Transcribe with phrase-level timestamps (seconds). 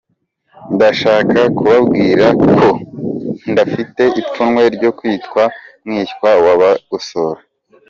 [0.75, 2.59] “ndashaka kubabwira ko
[3.51, 5.43] ndafite ipfunwe ryo kwitwa
[5.85, 7.41] mwishya wa Bagosora”